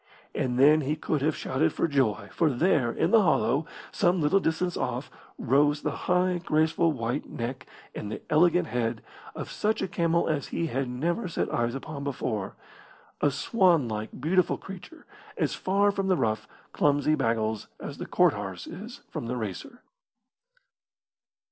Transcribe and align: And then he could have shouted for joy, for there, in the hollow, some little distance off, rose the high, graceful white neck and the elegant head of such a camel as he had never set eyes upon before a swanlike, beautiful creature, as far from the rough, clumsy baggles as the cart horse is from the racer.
And 0.33 0.57
then 0.57 0.81
he 0.81 0.95
could 0.95 1.21
have 1.21 1.35
shouted 1.35 1.71
for 1.73 1.87
joy, 1.87 2.29
for 2.31 2.49
there, 2.49 2.91
in 2.91 3.11
the 3.11 3.21
hollow, 3.21 3.67
some 3.91 4.19
little 4.19 4.39
distance 4.39 4.75
off, 4.75 5.11
rose 5.37 5.83
the 5.83 5.91
high, 6.09 6.39
graceful 6.39 6.91
white 6.91 7.29
neck 7.29 7.67
and 7.93 8.11
the 8.11 8.19
elegant 8.27 8.65
head 8.69 9.03
of 9.35 9.51
such 9.51 9.79
a 9.79 9.87
camel 9.87 10.27
as 10.27 10.47
he 10.47 10.65
had 10.65 10.89
never 10.89 11.27
set 11.27 11.53
eyes 11.53 11.75
upon 11.75 12.03
before 12.03 12.55
a 13.21 13.29
swanlike, 13.29 14.19
beautiful 14.19 14.57
creature, 14.57 15.05
as 15.37 15.53
far 15.53 15.91
from 15.91 16.07
the 16.07 16.17
rough, 16.17 16.47
clumsy 16.73 17.13
baggles 17.13 17.67
as 17.79 17.99
the 17.99 18.07
cart 18.07 18.33
horse 18.33 18.65
is 18.65 19.01
from 19.07 19.27
the 19.27 19.37
racer. 19.37 19.83